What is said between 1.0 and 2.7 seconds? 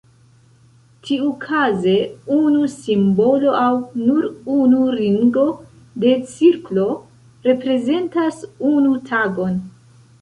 Tiukaze unu